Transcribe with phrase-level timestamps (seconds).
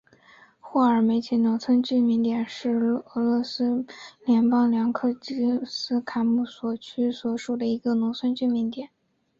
[0.59, 3.85] 霍尔梅奇农村居民点是俄罗斯
[4.25, 8.89] 联邦布良斯克州苏泽姆卡区所属的一个农村居民点。